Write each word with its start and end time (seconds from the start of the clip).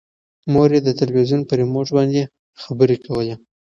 مور 0.51 0.69
یې 0.75 0.79
د 0.83 0.89
تلویزون 0.99 1.41
په 1.45 1.53
ریموټ 1.59 1.87
باندې 1.97 2.21
خبرې 2.61 2.97
کولې. 3.05 3.35